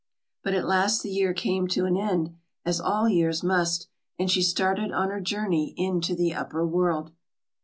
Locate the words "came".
1.31-1.67